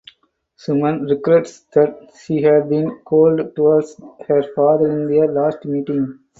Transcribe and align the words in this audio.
Suman 0.57 1.07
regrets 1.07 1.59
that 1.75 2.09
she 2.23 2.41
had 2.41 2.67
been 2.67 2.89
cold 3.05 3.55
towards 3.55 4.01
her 4.27 4.41
father 4.55 4.89
in 4.89 5.05
their 5.07 5.31
last 5.31 5.63
meeting. 5.65 6.19